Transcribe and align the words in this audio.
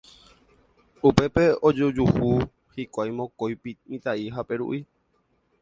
Upépe 1.09 1.43
ojojuhu 1.69 2.31
hikuái 2.79 3.13
mokõi 3.21 3.53
mitã'i 3.71 4.29
ha 4.39 4.49
Peru'i. 4.51 4.85